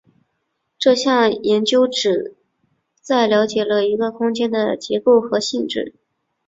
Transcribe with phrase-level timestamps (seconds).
[0.79, 2.35] 这项研究旨
[3.03, 5.93] 在了解一个地区的空间结构和性质。